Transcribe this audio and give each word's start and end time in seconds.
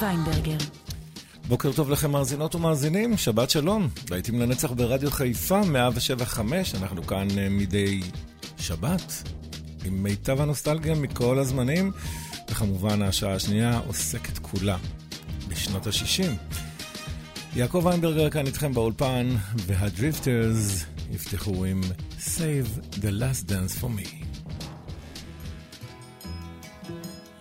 ויינברגר. 0.00 0.56
בוקר 1.48 1.72
טוב 1.72 1.90
לכם 1.90 2.10
מאזינות 2.10 2.54
ומאזינים, 2.54 3.16
שבת 3.16 3.50
שלום. 3.50 3.88
להיטים 4.10 4.40
לנצח 4.40 4.72
ברדיו 4.72 5.10
חיפה, 5.10 5.60
107.5, 5.60 6.40
אנחנו 6.82 7.02
כאן 7.02 7.28
אה, 7.38 7.48
מדי 7.48 8.00
שבת, 8.58 9.22
עם 9.84 10.02
מיטב 10.02 10.40
הנוסטלגיה 10.40 10.94
מכל 10.94 11.38
הזמנים, 11.38 11.92
וכמובן 12.50 13.02
השעה 13.02 13.34
השנייה 13.34 13.80
עוסקת 13.86 14.38
כולה 14.38 14.76
בשנות 15.48 15.86
ה-60. 15.86 16.56
יעקב 17.56 17.82
ויינברגר 17.84 18.30
כאן 18.30 18.46
איתכם 18.46 18.74
באולפן, 18.74 19.28
והדריפטרס 19.56 20.84
יפתחו 21.10 21.64
עם 21.64 21.80
Save 22.20 22.96
the 22.96 23.10
Last 23.20 23.50
Dance 23.50 23.82
for 23.82 23.88
Me. 23.88 24.08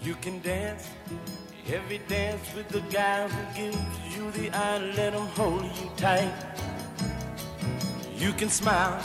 You 0.04 0.16
can 0.24 0.46
dance 0.46 1.39
every 1.72 2.00
dance 2.08 2.54
with 2.56 2.68
the 2.70 2.82
guy 2.92 3.28
who 3.28 3.56
gives 3.56 3.78
you 4.16 4.32
the 4.32 4.50
eye, 4.52 4.80
let 4.98 5.14
him 5.14 5.28
hold 5.38 5.64
you 5.64 5.90
tight. 5.98 6.34
You 8.18 8.34
can 8.34 8.50
smile 8.50 9.00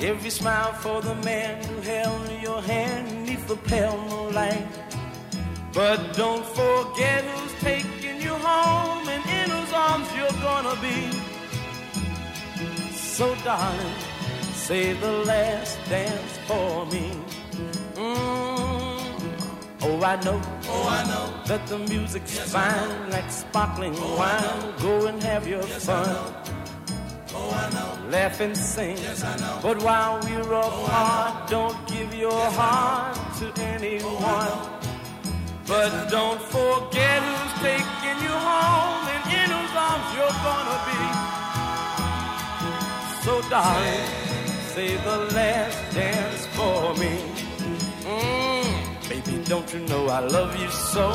every 0.00 0.30
smile 0.30 0.72
for 0.72 1.00
the 1.02 1.14
man 1.16 1.62
who 1.64 1.80
held 1.80 2.42
your 2.42 2.60
hand 2.62 3.26
neath 3.26 3.46
the 3.46 3.56
pale 3.56 3.96
moonlight. 4.08 4.66
But 5.72 6.14
don't 6.16 6.44
forget 6.46 7.24
who's 7.24 7.54
taking 7.60 8.20
you 8.20 8.34
home 8.34 9.08
and 9.08 9.24
in 9.38 9.50
whose 9.50 9.72
arms 9.72 10.08
you're 10.16 10.40
gonna 10.42 10.76
be. 10.80 11.10
So 12.96 13.34
darling, 13.44 13.96
save 14.52 15.00
the 15.00 15.12
last 15.24 15.78
dance 15.88 16.38
for 16.46 16.86
me. 16.86 17.10
Mm. 17.94 18.83
I 20.04 20.16
know, 20.22 20.38
oh, 20.68 20.88
I 20.88 21.04
know 21.08 21.32
that 21.46 21.66
the 21.66 21.78
music's 21.78 22.36
yes, 22.36 22.52
fine 22.52 23.10
like 23.10 23.30
sparkling 23.30 23.94
oh, 23.96 24.16
wine. 24.18 24.74
Go 24.82 25.06
and 25.06 25.22
have 25.22 25.48
your 25.48 25.62
yes, 25.62 25.86
fun. 25.86 26.06
Oh. 26.06 26.34
Laugh 28.10 28.38
and 28.40 28.54
sing. 28.56 28.96
Yes. 28.98 29.22
But 29.62 29.82
while 29.82 30.20
we're 30.22 30.52
apart, 30.52 31.48
don't 31.48 31.86
give 31.88 32.14
your 32.14 32.50
heart 32.50 33.16
to 33.38 33.50
anyone. 33.62 34.58
But 35.66 36.10
don't 36.10 36.40
forget 36.42 37.22
who's 37.22 37.52
taking 37.62 38.18
you 38.26 38.34
home 38.50 39.08
and 39.14 39.24
in 39.40 39.48
whose 39.56 39.74
arms 39.88 40.08
you're 40.16 40.38
gonna 40.44 40.78
be. 40.90 41.02
So, 43.24 43.32
darling, 43.48 44.06
save 44.74 45.00
the 45.02 45.16
last 45.34 45.78
dance 45.94 46.44
for 46.48 46.92
me. 47.00 47.14
Mm, 48.04 48.53
don't 49.46 49.72
you 49.74 49.80
know 49.80 50.06
I 50.08 50.20
love 50.20 50.58
you 50.60 50.70
so? 50.70 51.12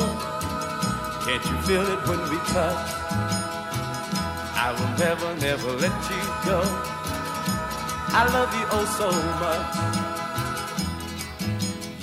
Can't 1.24 1.44
you 1.44 1.56
feel 1.62 1.82
it 1.82 2.08
when 2.08 2.20
we 2.30 2.36
touch? 2.54 2.90
I 4.54 4.72
will 4.76 4.98
never, 4.98 5.34
never 5.36 5.72
let 5.72 6.10
you 6.10 6.22
go. 6.44 6.60
I 8.12 8.22
love 8.32 8.52
you 8.54 8.66
oh 8.70 8.86
so 8.98 9.10
much. 9.42 10.00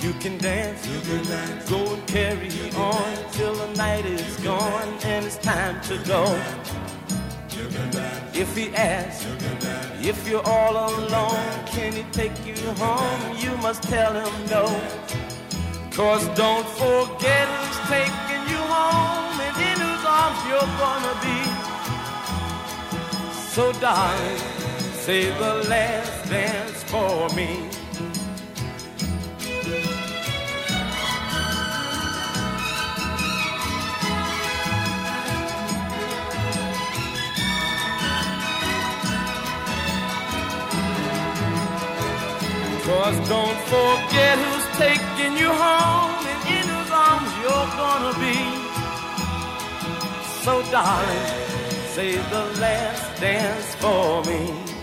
You 0.02 0.12
can 0.20 0.38
dance, 0.38 0.86
you 0.86 1.00
can 1.00 1.24
dance. 1.24 1.68
go 1.70 1.94
and 1.94 2.06
carry 2.06 2.50
on 2.76 3.30
till 3.32 3.54
the 3.54 3.72
night 3.76 4.04
is 4.06 4.36
gone 4.38 4.98
and 5.04 5.24
it's 5.24 5.38
time 5.38 5.80
to 5.82 5.98
go. 6.04 6.24
If 8.34 8.54
he 8.56 8.68
asks, 8.74 9.26
if 10.00 10.28
you're 10.28 10.46
all 10.46 10.76
alone, 10.90 11.66
can 11.66 11.92
he 11.92 12.04
take 12.12 12.32
you 12.46 12.54
home? 12.74 13.36
You 13.38 13.56
must 13.58 13.82
tell 13.82 14.12
him 14.12 14.46
no. 14.48 14.64
Cause 15.98 16.28
don't 16.36 16.68
forget 16.78 17.48
who's 17.48 17.78
taking 17.88 18.42
you 18.52 18.62
home 18.70 19.40
and 19.40 19.56
in 19.68 19.78
whose 19.82 20.04
arms 20.06 20.38
you're 20.46 20.72
gonna 20.78 21.14
be. 21.26 21.40
So 23.34 23.72
darling, 23.80 24.38
say 24.92 25.22
the 25.40 25.54
last 25.68 26.30
dance 26.30 26.84
for 26.84 27.28
me. 27.34 27.77
Cause 42.88 43.28
don't 43.28 43.60
forget 43.74 44.38
who's 44.38 44.66
taking 44.78 45.36
you 45.36 45.50
home 45.52 46.26
and 46.32 46.42
in 46.56 46.66
whose 46.72 46.90
arms 46.90 47.30
you're 47.42 47.70
gonna 47.82 48.14
be. 48.24 48.38
So 50.42 50.62
darling, 50.72 51.26
save 51.88 52.30
the 52.30 52.44
last 52.62 53.20
dance 53.20 53.74
for 53.74 54.24
me. 54.24 54.77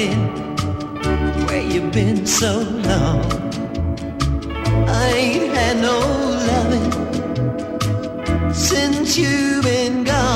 Darling, 0.00 1.46
where 1.46 1.62
you 1.62 1.90
been 1.90 2.26
so 2.26 2.60
long? 2.60 3.24
I 4.88 5.12
ain't 5.14 5.54
had 5.54 5.76
no 5.80 5.98
loving 6.50 6.92
since 8.52 9.16
you've 9.16 9.64
been 9.64 10.04
gone. 10.04 10.29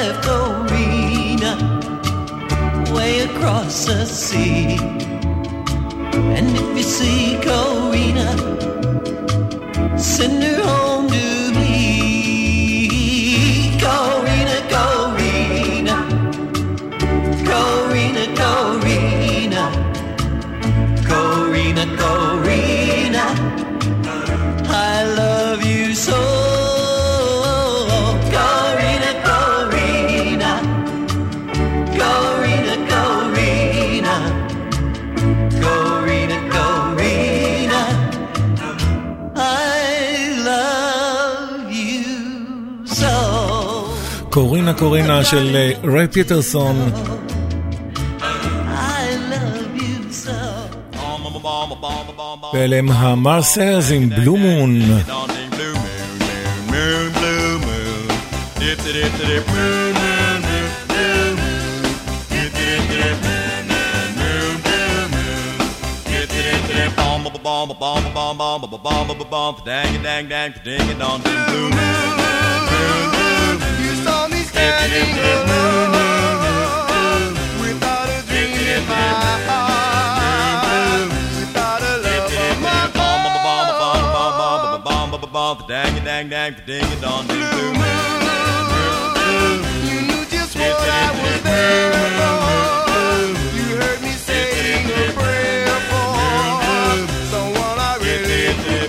Left 0.00 0.24
Corinna 0.24 1.54
way 2.90 3.20
across 3.20 3.84
the 3.84 4.06
sea. 4.06 4.78
And 6.36 6.56
if 6.56 6.68
you 6.78 6.82
see 6.82 7.38
Corinna, 7.42 8.30
send 9.98 10.42
her 10.42 10.64
home 10.64 10.89
קורינה 44.72 44.78
קורינה 44.78 45.24
של 45.24 45.72
ריי 45.84 46.08
פיטרסון. 46.08 46.90
ואלה 52.52 52.76
הם 52.76 52.90
המרסלס 52.90 53.90
עם 53.90 54.08
בלו 54.08 54.36
מון. 54.36 54.80
bomb 67.42 67.68
bomb 67.80 68.12
bomb 68.14 68.38
bomb 68.38 68.62
bomb 68.84 69.30
bomb 69.30 69.56
dang 69.64 70.02
dang 70.02 70.28
dang 70.28 70.52
ding 70.64 70.98
dong 70.98 71.20
blue 71.22 71.70
moon 71.76 73.19
Standing 74.60 75.16
alone 75.32 75.96
without 77.62 78.08
a 78.08 78.20
dream 78.28 78.52
in 78.76 78.82
my 78.88 79.10
heart, 79.48 81.10
without 81.40 81.82
a 81.82 81.94
love 82.04 82.28
of 85.14 85.32
my. 85.32 85.66
Dang 85.68 85.96
dang 86.04 86.28
dang 86.28 86.54
ding 86.66 87.04
on 87.04 87.26
ding 87.26 87.34
blue 87.52 87.72
moon. 87.80 89.58
You 89.88 89.98
knew 90.08 90.24
just 90.26 90.54
what 90.56 90.88
I 91.02 91.10
was 91.20 91.42
there 91.42 91.92
for. 92.20 93.28
You 93.56 93.66
heard 93.80 94.00
me 94.02 94.12
saying 94.28 94.86
a 94.90 95.12
prayer 95.18 95.78
for 95.90 96.14
someone 97.32 97.78
I 97.78 97.96
really 98.02 98.54
care 98.64 98.88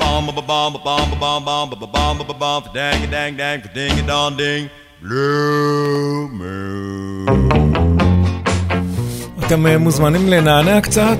Bomb 0.00 0.26
bomb 0.26 0.36
bomb 0.46 0.74
bomb 0.84 1.10
bomb 1.20 1.44
bomb 1.44 1.70
bomb 1.70 2.18
bomb 2.18 2.38
bomb 2.42 2.64
dang 2.74 3.02
dang 3.10 3.36
dang 3.36 3.62
ding 3.74 4.06
dong 4.06 4.36
ding 4.36 4.68
blue 5.02 6.28
moon. 6.38 7.50
אתם 9.46 9.66
מוזמנים 9.66 10.28
לנענע 10.28 10.80
קצת? 10.80 11.18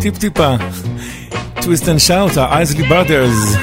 טיפ 0.00 0.18
טיפה. 0.18 0.54
טוויסט 1.62 1.88
אנד 1.88 1.98
שאוט, 1.98 2.36
האייזלי 2.36 2.82
בראדרס. 2.82 3.56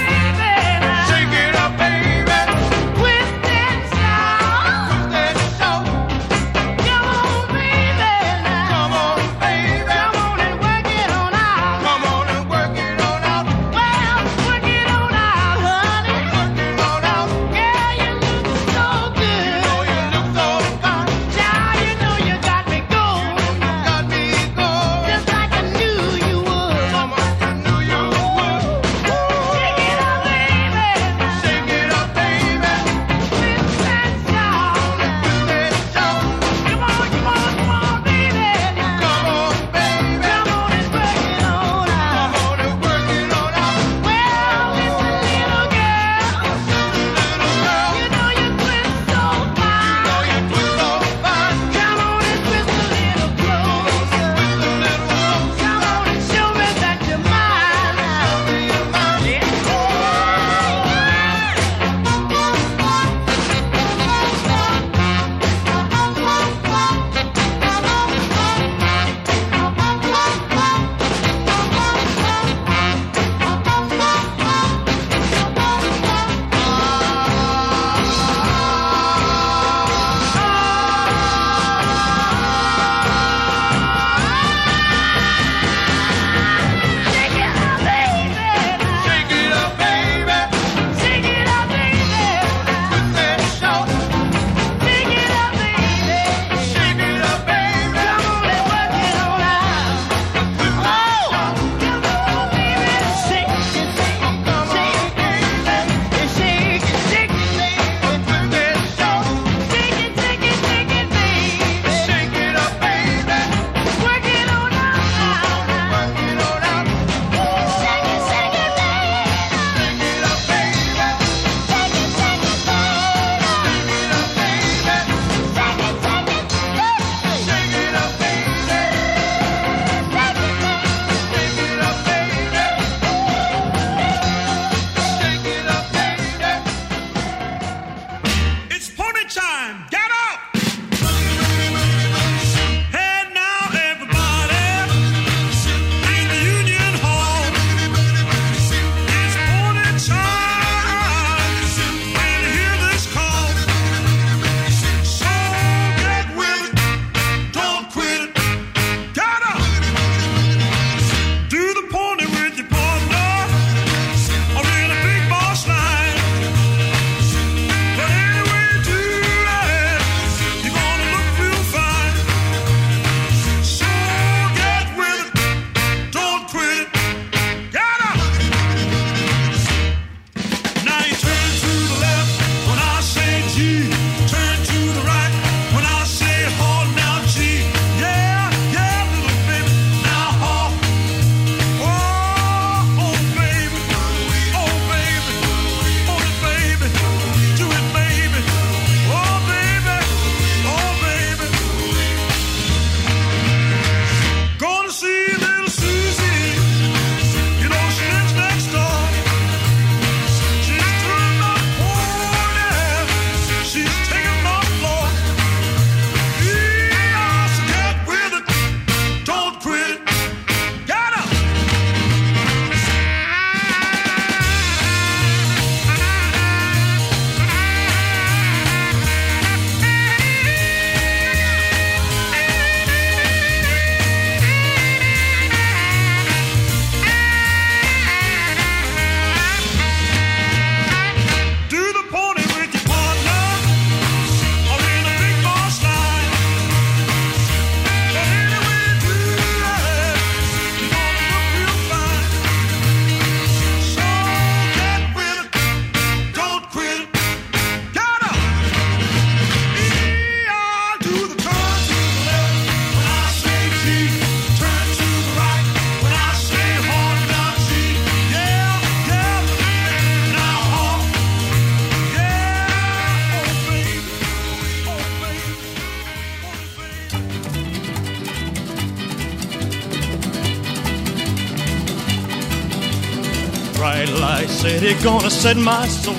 He 284.84 284.94
gonna 285.02 285.30
set 285.30 285.56
my 285.56 285.88
soul, 285.88 286.16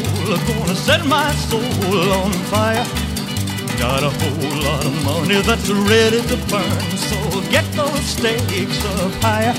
gonna 0.49 0.75
set 0.75 1.05
my 1.05 1.31
soul 1.33 2.11
on 2.13 2.33
fire. 2.49 2.87
Got 3.79 4.03
a 4.03 4.09
whole 4.09 4.63
lot 4.63 4.85
of 4.87 5.05
money 5.05 5.43
that's 5.43 5.69
ready 5.69 6.23
to 6.31 6.37
burn, 6.49 6.81
so 6.97 7.17
get 7.51 7.67
those 7.73 8.01
stakes 8.01 8.83
up 8.97 9.13
higher. 9.21 9.53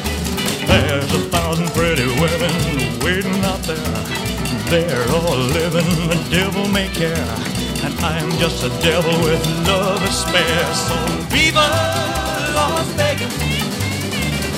There's 0.65 1.13
a 1.13 1.21
thousand 1.29 1.70
pretty 1.77 2.07
women 2.20 2.53
waiting 3.05 3.39
out 3.46 3.61
there. 3.70 4.01
They're 4.72 5.07
all 5.18 5.37
living 5.53 5.89
the 6.09 6.20
devil 6.31 6.68
may 6.70 6.87
care, 6.89 7.29
and 7.85 7.94
I'm 8.00 8.31
just 8.39 8.63
a 8.63 8.70
devil 8.81 9.13
with 9.22 9.46
love 9.68 10.00
to 10.01 10.11
spare. 10.11 10.74
So 10.74 10.96
viva 11.29 11.68
Las 12.57 12.87
Vegas, 12.98 13.35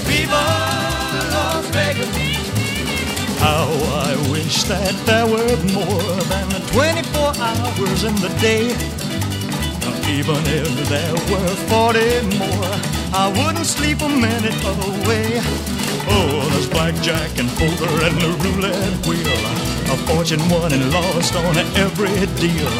viva 0.08 0.44
Las 1.36 1.66
Vegas. 1.76 2.37
How 3.48 3.72
I 4.12 4.12
wish 4.30 4.64
that 4.64 4.92
there 5.08 5.26
were 5.26 5.56
more 5.72 6.20
than 6.28 6.52
24 6.76 7.32
hours 7.40 8.04
in 8.04 8.16
the 8.20 8.28
day. 8.44 8.76
Even 10.12 10.44
if 10.52 10.68
there 10.92 11.16
were 11.32 11.56
40 11.72 12.28
more, 12.44 12.76
I 13.16 13.32
wouldn't 13.32 13.66
sleep 13.66 14.02
a 14.02 14.10
minute 14.10 14.60
away. 14.68 15.40
Oh, 16.12 16.44
there's 16.52 16.68
blackjack 16.68 17.40
and 17.40 17.48
poker 17.56 17.94
and 18.04 18.20
the 18.20 18.36
roulette 18.44 19.00
wheel. 19.08 19.40
A 19.94 19.98
fortune 20.04 20.44
won 20.52 20.74
and 20.74 20.92
lost 20.92 21.34
on 21.34 21.56
every 21.80 22.20
deal. 22.44 22.74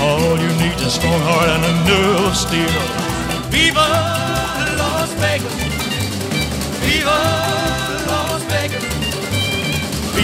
All 0.00 0.40
you 0.40 0.52
need 0.56 0.76
is 0.80 0.88
a 0.88 0.90
strong 0.90 1.20
heart 1.28 1.50
and 1.52 1.64
a 1.68 1.74
nerve 1.84 2.24
of 2.32 2.34
steel. 2.34 2.80
Viva 3.52 3.88
Las 4.80 5.12
Vegas! 5.20 5.52
Viva! 6.80 7.63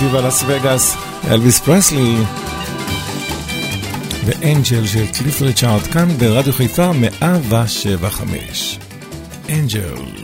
ויבה 0.00 0.20
לס 0.20 0.44
וגאס, 0.46 0.96
אלוויס 1.30 1.60
פרסלי 1.60 2.16
ואנג'ל 4.24 4.86
של 4.86 5.06
קליף 5.18 5.42
ריצ'ארד 5.42 5.82
כאן 5.82 6.08
ברדיו 6.18 6.52
חיפה 6.52 6.92
175. 6.92 8.78
אנג'ל. 9.48 10.20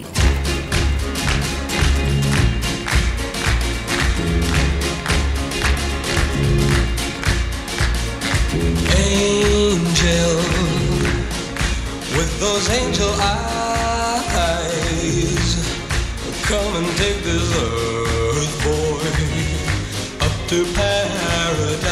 those 12.41 12.69
angel 12.83 13.12
eyes. 13.33 14.47
Come 16.49 16.73
and 16.77 16.89
take 16.99 17.19
this 17.25 17.47
up 17.62 17.86
to 20.48 20.64
paradise. 20.74 21.88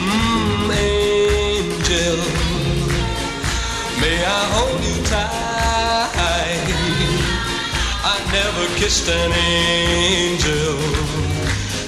Mm, 0.00 0.70
angel, 0.72 2.16
may 4.00 4.24
I 4.24 4.42
hold 4.54 4.80
you 4.82 4.96
tight? 5.04 6.14
I 8.02 8.16
never 8.32 8.66
kissed 8.78 9.08
an 9.10 9.32
angel. 9.32 10.78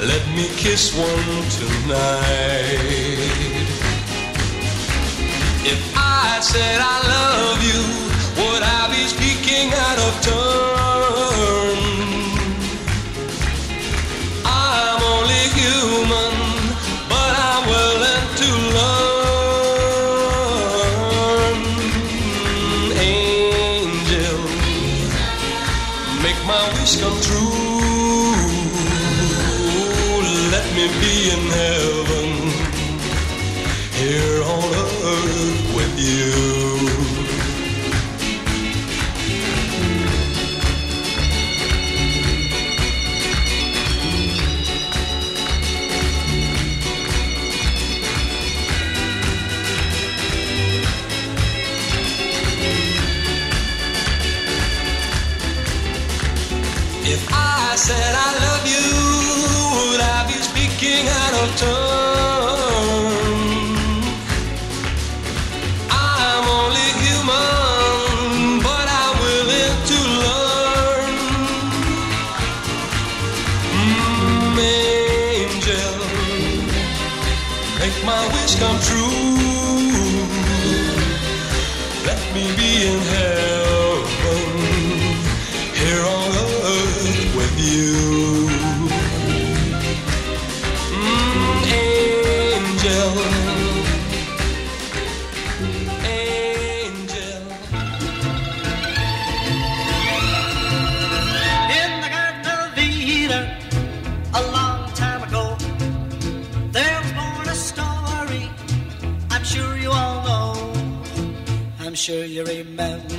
Let 0.06 0.24
me 0.36 0.48
kiss 0.56 0.92
one 0.94 1.48
tonight. 1.56 2.76
If 5.64 5.80
I 5.96 6.40
said 6.42 6.80
I 6.82 6.96
love 7.16 7.62
you, 7.64 7.82
would 8.44 8.62
I 8.62 8.88
be 8.92 9.06
speaking 9.08 9.72
out 9.72 9.98
of 9.98 10.20
turn? 10.22 10.65
Sure 112.06 112.24
you 112.24 112.44
remember. 112.44 113.15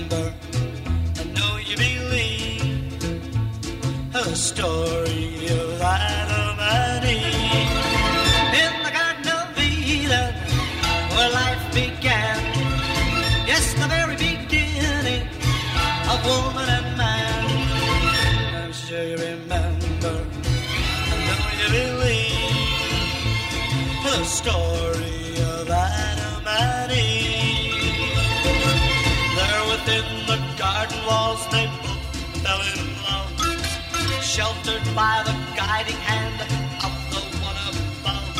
sheltered 34.38 34.84
by 34.94 35.24
the 35.26 35.34
guiding 35.56 35.96
hand 35.96 36.40
of 36.86 36.94
the 37.10 37.22
one 37.42 37.58
above. 37.70 38.38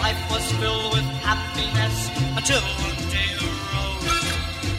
Life 0.00 0.22
was 0.32 0.44
filled 0.58 0.94
with 0.94 1.06
happiness 1.22 2.10
until 2.36 2.60
one 2.82 2.98
day 3.14 3.30
arose. 3.38 4.02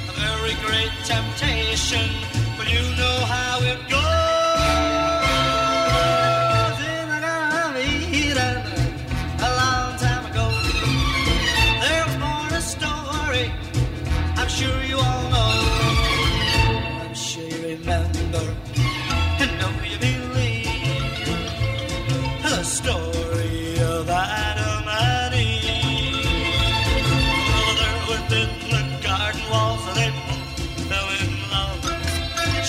A 0.10 0.16
very 0.20 0.56
great 0.66 0.92
temptation, 1.06 2.10
but 2.58 2.68
you 2.70 2.82
know 2.98 3.18
how 3.24 3.62
it 3.62 3.80
goes. 3.90 4.07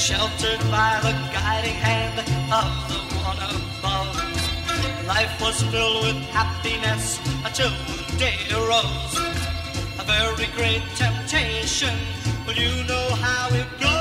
sheltered 0.08 0.58
by 0.70 0.98
the 1.02 1.12
guiding 1.34 1.74
hand 1.74 2.18
of 2.18 2.70
the 2.88 2.96
one 3.28 3.36
above. 3.36 4.16
Life 5.06 5.38
was 5.38 5.62
filled 5.64 6.02
with 6.06 6.16
happiness 6.30 7.20
until 7.44 7.68
day 8.16 8.38
arose. 8.50 9.18
A 10.00 10.04
very 10.06 10.46
great 10.56 10.80
temptation, 10.96 11.94
but 12.46 12.56
you 12.56 12.72
know 12.84 13.08
how 13.16 13.54
it 13.54 13.68
goes. 13.78 13.97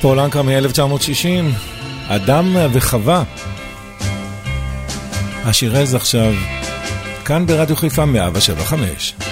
פול 0.00 0.20
מ-1960, 0.26 1.26
אדם 2.08 2.56
וחווה. 2.72 3.22
השיר 5.44 5.76
עז 5.76 5.94
עכשיו, 5.94 6.32
כאן 7.24 7.46
ברדיו 7.46 7.76
חיפה 7.76 8.04
107.5. 8.04 9.27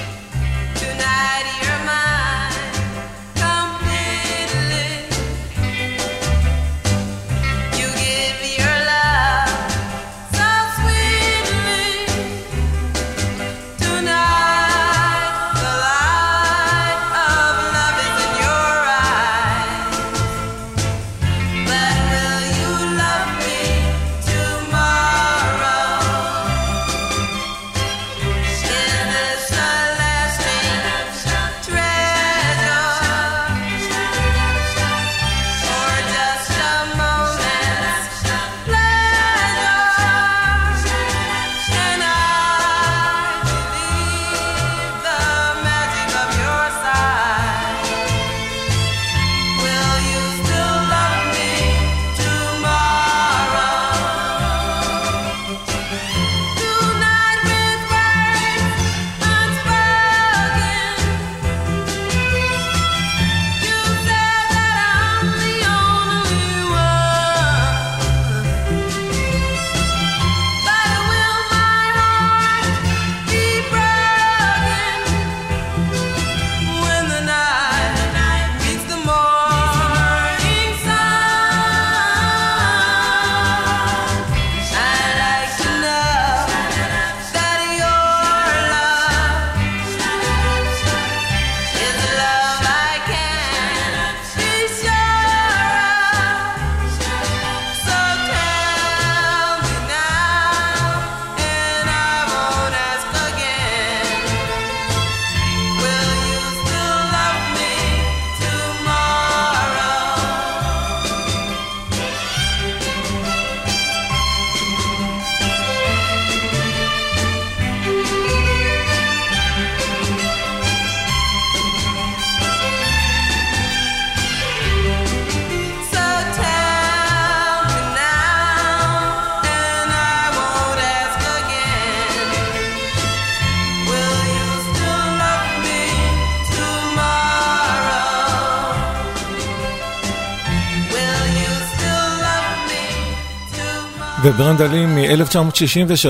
וברנדלים 144.22 144.94
מ-1963. 144.94 146.06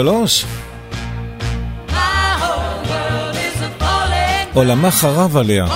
עולמה 4.54 4.90
חרב 4.90 5.36
עליה, 5.36 5.66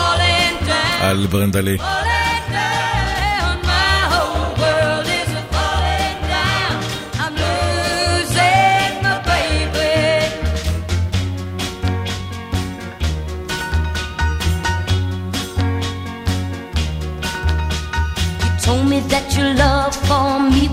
על 1.00 1.26
ברנדלי. 1.30 1.78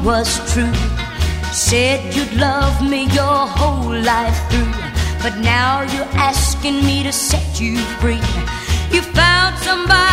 was 0.07 0.39
true 0.53 0.86
said 1.69 2.15
you'd 2.15 2.33
love 2.35 2.81
me 2.81 3.01
your 3.07 3.45
whole 3.45 3.91
life 3.91 4.39
through, 4.49 4.71
but 5.21 5.37
now 5.39 5.81
you're 5.81 6.13
asking 6.15 6.75
me 6.85 7.03
to 7.03 7.11
set 7.11 7.59
you 7.59 7.75
free. 7.99 8.23
You 8.89 9.01
found 9.01 9.57
somebody. 9.57 10.06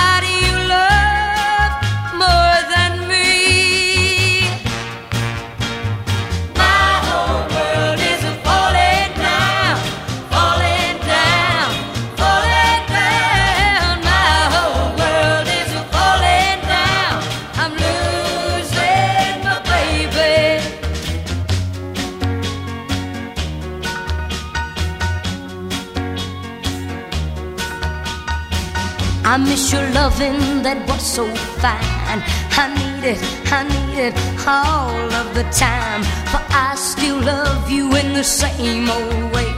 loving 30.14 30.62
that 30.62 30.86
was 30.88 31.02
so 31.02 31.26
fine. 31.60 32.22
I 32.56 32.70
need 32.78 33.04
it, 33.04 33.20
I 33.52 33.64
need 33.64 33.98
it 33.98 34.14
all 34.46 35.12
of 35.12 35.34
the 35.34 35.44
time. 35.50 36.02
For 36.30 36.42
I 36.50 36.74
still 36.76 37.20
love 37.20 37.70
you 37.70 37.94
in 37.96 38.12
the 38.12 38.24
same 38.24 38.90
old 38.90 39.32
way. 39.32 39.53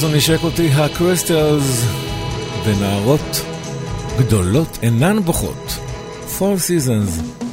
אז 0.00 0.04
הוא 0.04 0.16
נשק 0.16 0.38
אותי 0.42 0.68
הקריסטלס, 0.68 1.84
ונערות 2.64 3.44
גדולות 4.18 4.78
אינן 4.82 5.18
בוכות. 5.24 5.78
Four 6.38 6.40
Seasons. 6.40 7.49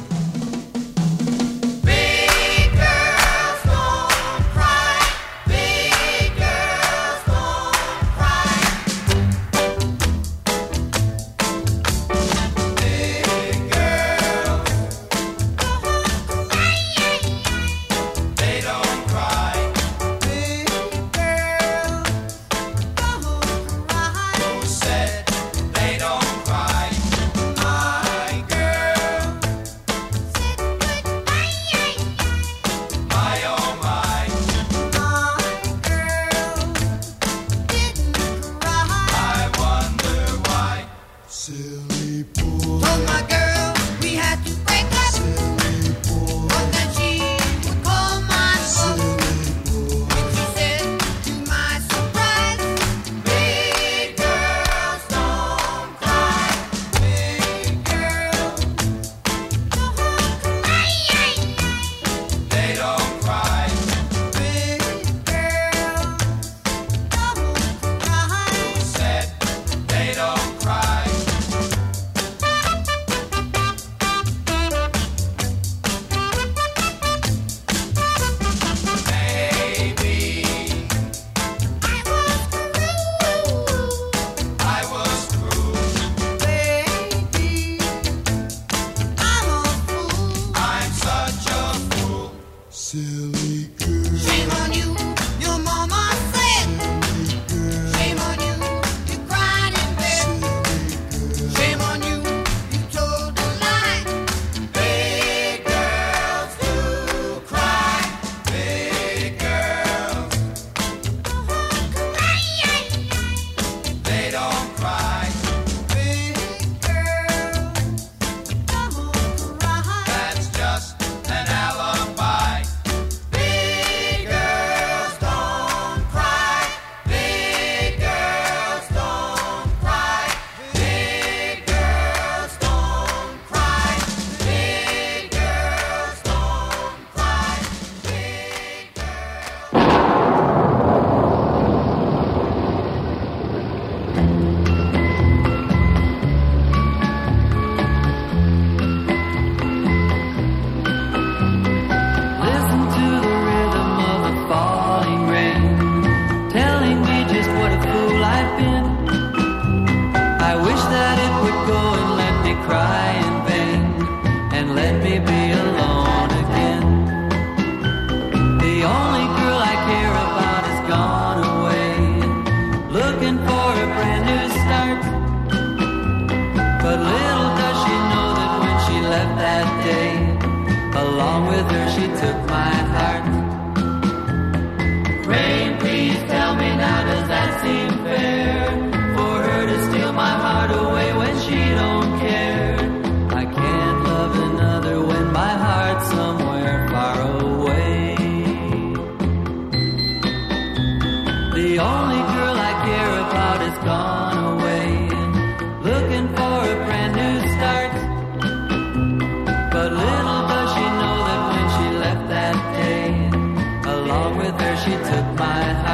with 214.36 214.60
her, 214.60 214.76
she 214.76 214.90
took 214.90 215.26
my 215.38 215.62
hand. 215.62 215.87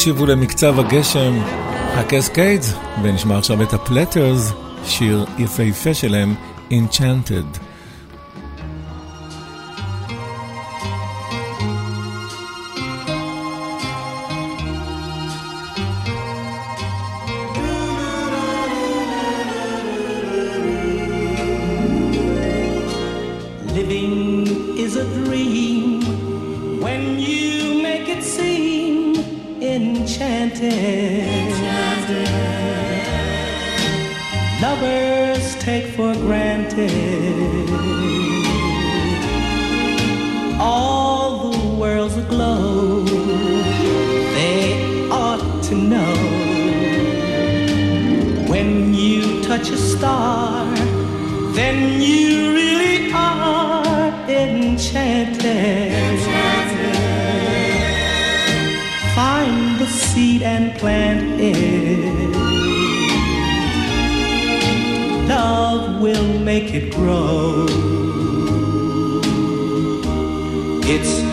תקשיבו 0.00 0.26
למקצב 0.26 0.80
הגשם, 0.80 1.40
הקסקיידס, 1.94 2.74
ונשמע 3.02 3.38
עכשיו 3.38 3.62
את 3.62 3.72
הפלטרס, 3.72 4.52
שיר 4.84 5.24
יפהפה 5.38 5.94
שלהם, 5.94 6.34
Enchanted. 6.70 7.69
such 49.62 49.72
a 49.72 49.76
star, 49.76 50.64
then 51.52 52.00
you 52.00 52.54
really 52.54 53.12
are 53.12 54.08
enchanted. 54.28 55.92
enchanted. 55.92 56.94
Find 59.14 59.78
the 59.78 59.86
seed 59.86 60.42
and 60.42 60.74
plant 60.78 61.40
it. 61.40 62.30
Love 65.28 66.00
will 66.00 66.38
make 66.38 66.72
it 66.72 66.94
grow. 66.94 67.66
It's 70.84 71.29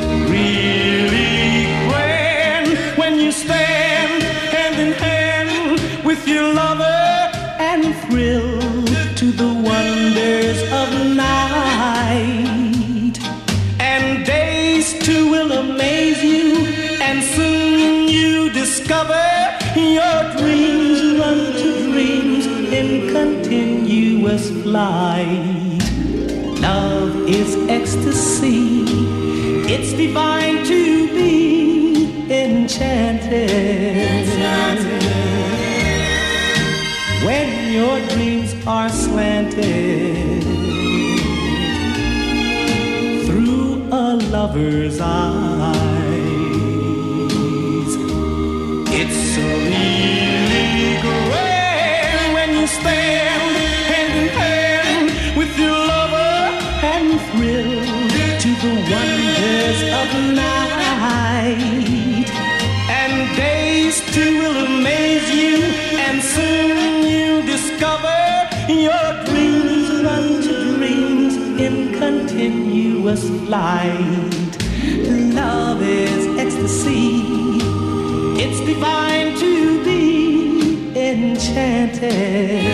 flight. 24.35 25.81
Love 26.59 27.15
is 27.29 27.55
ecstasy, 27.69 28.83
it's 29.73 29.93
divine 29.93 30.65
to 30.65 31.07
be 31.15 32.05
enchanted. 32.29 33.49
enchanted. 34.19 35.03
When 37.25 37.71
your 37.71 37.99
dreams 38.09 38.53
are 38.67 38.89
slanted 38.89 40.43
through 43.25 43.87
a 43.91 44.17
lover's 44.29 44.99
eye 44.99 45.46
And 66.09 66.23
soon 66.23 67.03
you 67.03 67.41
discover 67.41 68.17
your 68.69 69.07
dreams 69.25 69.89
run 70.05 70.41
to 70.41 70.77
dreams 70.77 71.35
in 71.65 71.93
continuous 71.99 73.23
flight. 73.45 74.57
Love 75.35 75.81
is 75.83 76.25
ecstasy. 76.39 77.25
It's 78.41 78.61
divine 78.61 79.35
to 79.37 79.83
be 79.83 80.97
enchanted. 81.09 82.13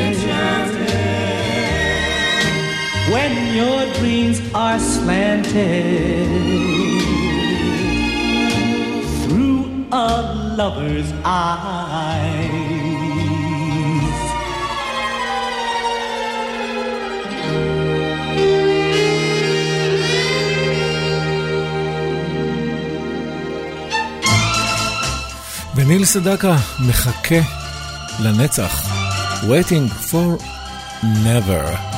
enchanted. 0.10 0.94
When 3.14 3.34
your 3.56 3.94
dreams 3.96 4.40
are 4.54 4.78
slanted 4.78 6.28
through 9.24 9.88
a 9.92 10.54
lover's 10.56 11.12
eye. 11.26 11.83
וניל 25.86 26.06
סדקה 26.06 26.56
מחכה 26.80 27.36
לנצח. 28.20 28.94
Waiting 29.44 30.10
for 30.12 30.44
never. 31.04 31.93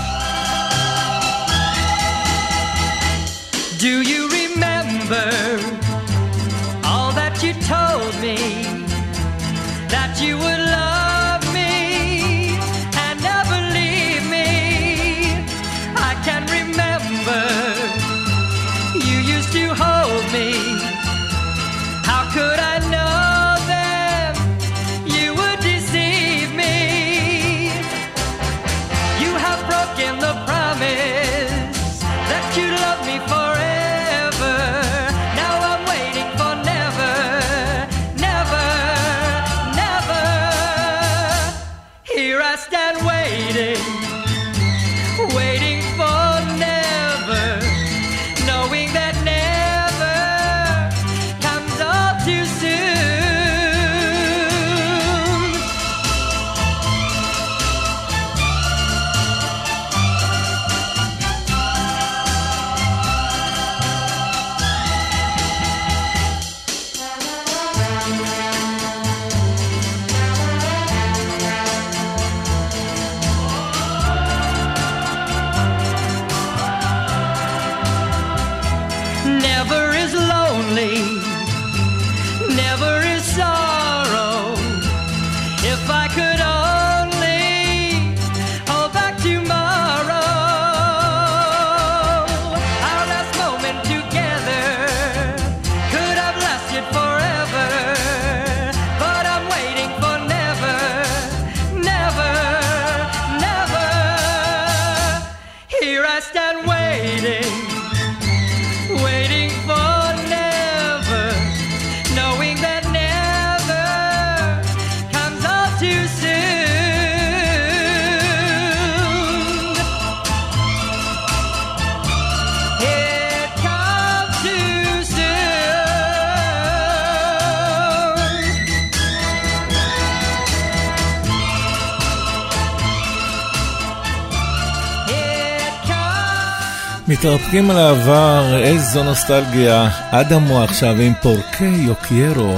מתרפקים 137.25 137.71
על 137.71 137.79
העבר, 137.79 138.63
איזו 138.63 139.03
נוסטלגיה. 139.03 139.89
אדמו 140.11 140.63
עכשיו 140.63 141.01
עם 141.01 141.13
פורקי 141.23 141.65
יוקיירו. 141.65 142.55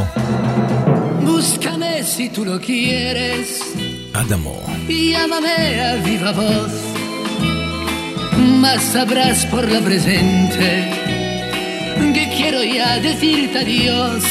Búscame 1.27 1.93
si 2.15 2.29
tú 2.35 2.45
lo 2.45 2.57
quieres. 2.61 3.49
אדמו. 4.13 4.63
Llámame 4.89 5.81
a 5.89 5.95
viva 6.07 6.33
voz. 6.33 6.75
Mas 8.63 8.81
sabrás 8.95 9.39
por 9.53 9.65
la 9.71 9.81
presente 9.81 10.69
que 12.17 12.29
quiero 12.37 12.63
ya 12.63 12.99
decirte 12.99 13.59
adiós. 13.65 14.23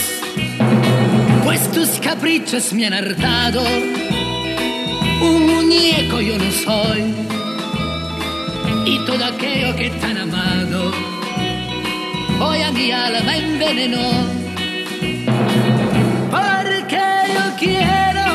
Pues 1.43 1.61
tus 1.71 1.89
caprichos 2.07 2.73
me 2.73 2.85
han 2.87 2.93
hartado. 2.93 3.63
Un 5.29 5.39
muñeco 5.51 6.17
yo 6.21 6.35
no 6.37 6.51
soy. 6.65 7.24
y 8.88 8.98
todo 9.04 9.24
aquello 9.24 9.74
que 9.74 9.90
tan 9.90 10.16
amado 10.16 10.92
hoy 12.40 12.62
a 12.62 12.70
mi 12.70 12.92
alma 12.92 13.36
envenenó. 13.36 14.08
Porque 16.30 17.04
yo 17.34 17.44
quiero, 17.58 18.26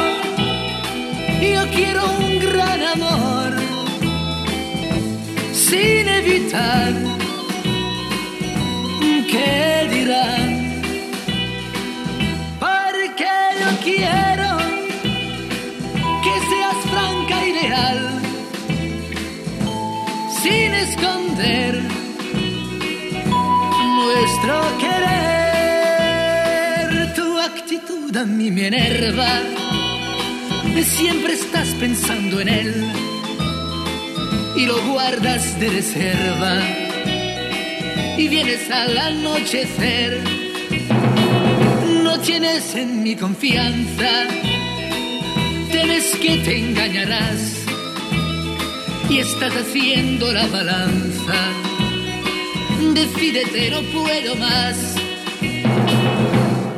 yo 1.56 1.72
quiero 1.74 2.02
un 2.20 2.40
gran 2.40 2.82
amor, 2.96 3.54
sin 5.54 6.10
evitar 6.10 6.94
qué 9.32 9.88
dirán. 9.90 10.41
Nuestro 24.02 24.56
querer. 24.80 25.04
Tu 27.16 27.40
actitud 27.40 28.16
a 28.18 28.26
mí 28.26 28.52
me 28.52 28.68
enerva, 28.68 29.42
siempre 30.84 31.34
estás 31.34 31.70
pensando 31.80 32.40
en 32.42 32.50
él 32.50 32.92
y 34.56 34.66
lo 34.66 34.82
guardas 34.92 35.60
de 35.60 35.70
reserva 35.70 36.62
y 38.18 38.28
vienes 38.28 38.70
al 38.72 38.98
anochecer. 38.98 40.22
No 42.04 42.20
tienes 42.20 42.76
en 42.76 43.04
mi 43.04 43.16
confianza, 43.16 44.28
temes 45.72 46.16
que 46.22 46.38
te 46.38 46.58
engañarás 46.58 47.61
y 49.12 49.20
estás 49.20 49.54
haciendo 49.54 50.32
la 50.32 50.48
balanza. 50.48 51.40
Decídete, 52.94 53.70
no 53.70 53.82
puedo 53.92 54.36
más. 54.38 54.78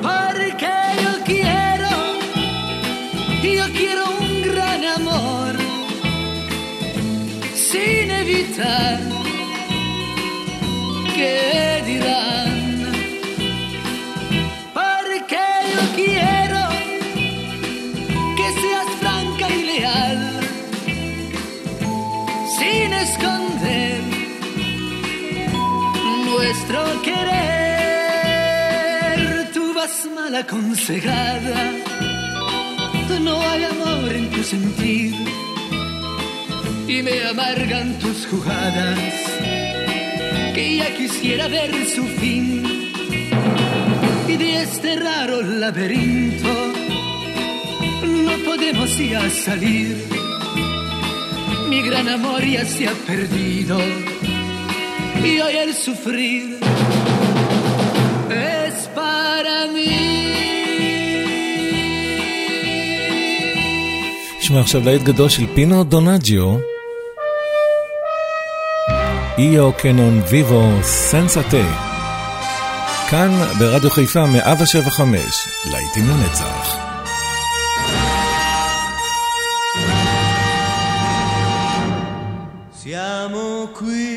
Porque 0.01 0.73
yo 1.03 1.23
quiero, 1.25 1.93
yo 3.43 3.65
quiero 3.77 4.03
un 4.19 4.41
gran 4.41 4.83
amor, 4.83 5.55
sin 7.53 8.09
evitar 8.09 8.99
qué 11.15 11.83
dirán. 11.85 12.22
Nuestro 26.73 27.01
querer. 27.01 27.29
Tú 29.53 29.73
vas 29.73 30.07
mal 30.15 30.35
aconsejada, 30.35 31.71
no 33.21 33.39
hay 33.49 33.63
amor 33.63 34.11
en 34.13 34.29
tu 34.31 34.43
sentir 34.43 35.13
y 36.87 37.01
me 37.03 37.23
amargan 37.25 37.99
tus 37.99 38.25
jugadas, 38.27 38.99
que 40.55 40.77
ya 40.77 40.93
quisiera 40.95 41.47
ver 41.47 41.71
su 41.85 42.03
fin 42.05 42.91
y 44.27 44.37
de 44.37 44.63
este 44.63 44.95
raro 44.95 45.41
laberinto 45.41 46.73
no 48.25 48.37
podemos 48.45 48.97
ya 48.97 49.29
salir. 49.29 50.07
Mi 51.69 51.81
gran 51.81 52.09
amor 52.09 52.43
ya 52.43 52.65
se 52.65 52.87
ha 52.87 52.93
perdido 52.93 53.79
y 55.23 55.39
hoy 55.39 55.55
el 55.55 55.73
sufrir 55.73 56.62
נשמע 64.53 64.61
עכשיו 64.61 64.81
להיט 64.85 65.01
גדול 65.01 65.29
של 65.29 65.43
פינו 65.55 65.83
דונג'יו. 65.83 66.57
איו 69.37 69.71
קנון 69.73 70.21
ויבו 70.29 70.69
סנסטה. 70.81 71.65
כאן 73.09 73.31
ברדיו 73.59 73.89
חיפה 73.89 74.25
175, 74.25 75.47
להיטים 75.71 76.03
לנצח. 76.09 76.77
Siamo 82.83 83.47
qui 83.77 84.12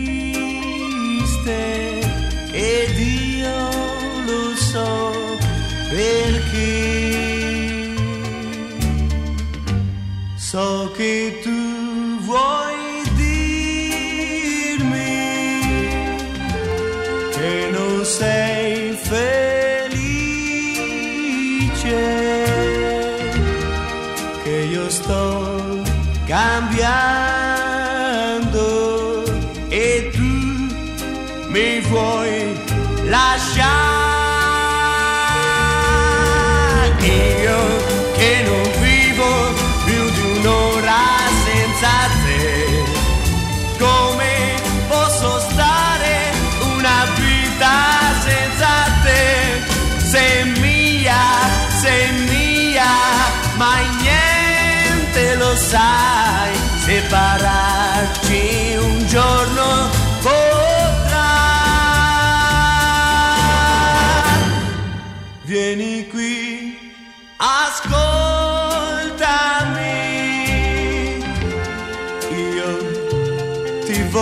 ed 2.52 2.98
io 2.98 3.70
lo 4.24 4.56
so 4.56 5.12
perché. 5.90 6.94
So 10.36 10.90
che 10.96 11.40
tu 11.42 12.20
vuoi 12.20 13.02
dirmi 13.16 13.56
che 17.32 17.68
non 17.70 18.04
sei 18.04 18.45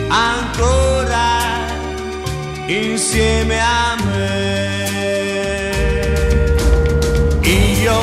ancora 0.08 1.40
insieme 2.68 3.60
a 3.60 3.96
me. 4.06 4.44
Io 7.42 8.00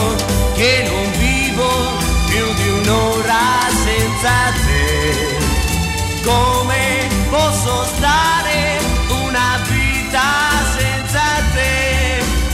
che 0.57 0.73
non 0.89 1.11
vivo 1.19 1.71
più 2.29 2.45
di 2.61 2.69
un'ora 2.81 3.45
senza 3.85 4.35
te, 4.51 4.62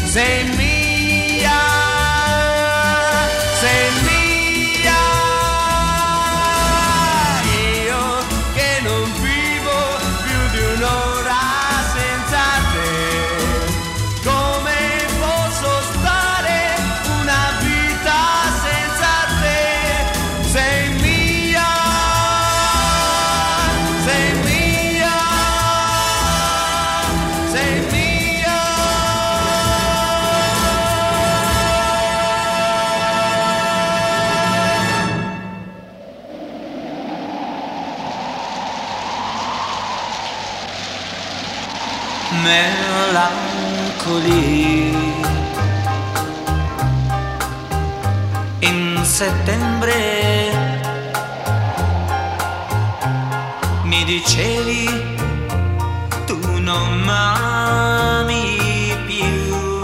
Sei 0.09 0.68
melancoli. 42.49 44.37
In 48.61 49.01
settembre 49.03 49.95
mi 53.85 54.05
dicevi 54.05 54.89
tu 56.27 56.39
non 56.61 57.01
m'ami 57.01 58.45
più 59.07 59.81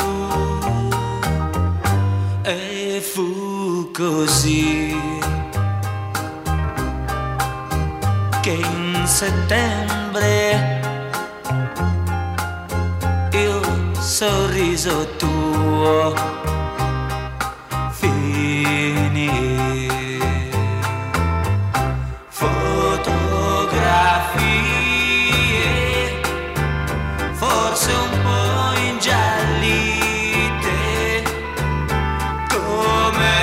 e 2.42 3.00
fu 3.12 3.90
così 3.92 4.96
che 8.40 8.50
in 8.50 9.02
settembre 9.06 10.53
sorriso 14.76 15.06
tuo. 15.16 16.14
Finì. 17.92 19.52
Fotografie, 22.28 23.00
forse 27.32 27.92
un 27.92 28.10
po' 28.22 28.72
ingiallite, 28.90 29.92
come 32.48 33.34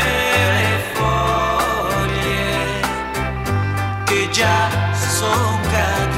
le 0.58 0.72
foglie 0.94 2.54
che 4.06 4.30
già 4.32 4.70
son 4.94 5.60
cadute 5.72 6.11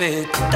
m'aspettare 0.00 0.49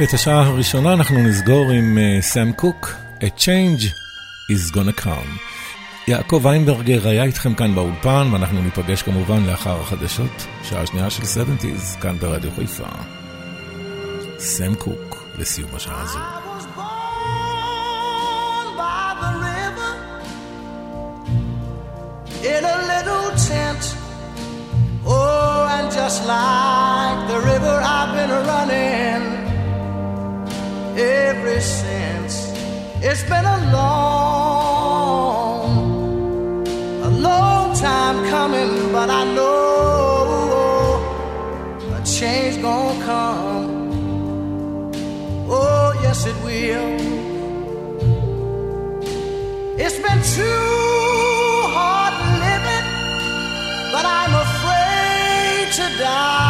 ואת 0.00 0.14
השעה 0.14 0.46
הראשונה 0.46 0.92
אנחנו 0.92 1.18
נסגור 1.18 1.70
עם 1.70 1.98
אה, 1.98 2.22
סם 2.22 2.52
קוק, 2.52 2.94
A 3.20 3.24
Change 3.38 3.84
is 4.52 4.74
gonna 4.74 5.00
come. 5.00 5.38
יעקב 6.08 6.40
ויינברגר 6.44 7.08
היה 7.08 7.24
איתכם 7.24 7.54
כאן 7.54 7.74
באולפן, 7.74 8.28
ואנחנו 8.32 8.62
ניפגש 8.62 9.02
כמובן 9.02 9.44
לאחר 9.46 9.80
החדשות, 9.80 10.46
שעה 10.62 10.86
שנייה 10.86 11.10
של 11.10 11.22
70's, 11.22 12.00
כאן 12.00 12.18
ברדיו 12.18 12.50
חיפה. 12.56 12.86
סם 14.38 14.74
קוק, 14.74 15.24
לסיום 15.38 15.70
השעה 15.74 16.02
הזו. 16.02 16.18
in 22.54 22.64
a 22.64 22.78
little 22.92 23.28
tent. 23.48 23.84
Oh, 25.04 25.76
and 25.76 25.86
just 25.92 26.20
like 26.26 27.18
the 27.32 27.38
river, 27.52 27.74
I've 27.96 28.12
been 28.16 28.32
running 28.50 29.39
ever 30.96 31.60
since. 31.60 32.50
It's 33.02 33.22
been 33.24 33.44
a 33.44 33.58
long, 33.72 35.06
a 37.02 37.10
long 37.10 37.74
time 37.76 38.28
coming, 38.28 38.92
but 38.92 39.08
I 39.10 39.24
know 39.34 41.00
a 41.94 42.00
change 42.04 42.60
gonna 42.60 43.04
come. 43.04 43.70
Oh, 45.48 45.92
yes, 46.02 46.26
it 46.26 46.36
will. 46.44 46.90
It's 49.78 49.98
been 50.06 50.22
too 50.36 51.70
hard 51.74 52.14
living, 52.44 52.86
but 53.92 54.04
I'm 54.04 54.34
afraid 54.46 55.72
to 55.78 55.86
die. 55.98 56.49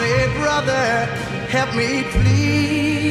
say, 0.00 0.26
Brother, 0.40 0.88
help 1.54 1.70
me 1.74 1.90
please. 2.14 3.10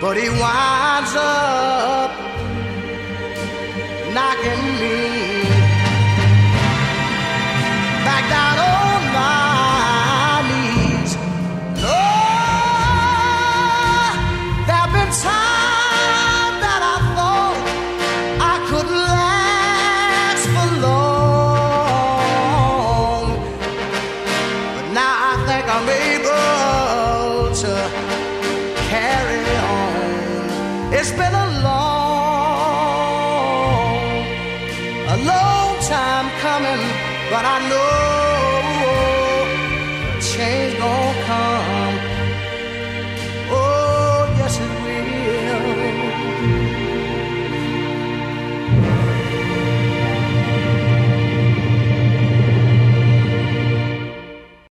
But 0.00 0.16
he 0.16 0.28
winds 0.28 1.14
up 1.16 2.10
knocking 4.14 4.64
me 4.80 5.21